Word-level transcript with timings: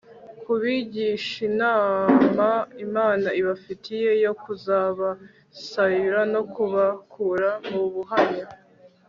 kubigishinama 0.43 2.49
Imana 2.85 3.29
ibafitiye 3.39 4.11
yo 4.23 4.31
kuzabasayura 4.43 6.21
no 6.33 6.41
kubakura 6.53 7.49
mu 7.71 7.81
buhanya 7.93 8.45